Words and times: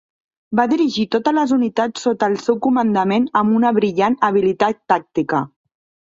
Va 0.59 0.63
dirigir 0.69 1.03
totes 1.15 1.35
les 1.37 1.53
unitats 1.57 2.05
sota 2.07 2.29
el 2.31 2.39
seu 2.47 2.57
comandament 2.69 3.29
amb 3.43 3.59
una 3.61 3.75
brillant 3.81 4.19
habilitat 4.31 4.83
tàctica. 4.95 5.45